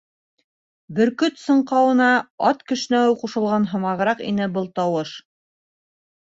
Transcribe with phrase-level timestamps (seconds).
[0.99, 2.07] Бөр-көт саңҡыуына
[2.53, 5.13] ат кешнәүе ҡушылған һымағыраҡ ине был тауыш.